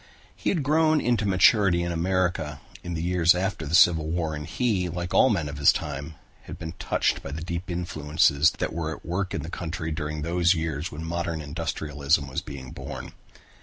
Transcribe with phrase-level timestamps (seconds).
[0.35, 4.47] He had grown into maturity in America in the years after the Civil War and
[4.47, 8.73] he, like all men of his time, had been touched by the deep influences that
[8.73, 13.13] were at work in the country during those years when modern industrialism was being born.